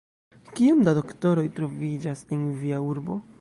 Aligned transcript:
Kiom 0.59 0.79
da 0.87 0.93
doktoroj 0.99 1.43
troviĝas 1.59 2.25
en 2.39 2.49
via 2.63 2.81
urbo? 2.89 3.21